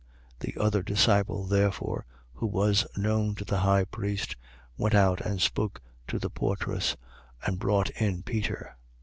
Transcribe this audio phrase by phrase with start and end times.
[0.39, 4.35] The other disciple therefore, who was known to the high priest,
[4.75, 6.97] went out and spoke to the portress
[7.45, 8.77] and brought in Peter.